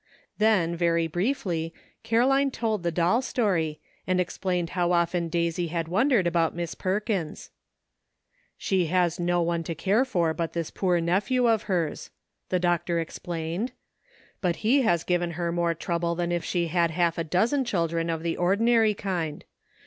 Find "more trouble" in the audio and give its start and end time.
15.51-16.15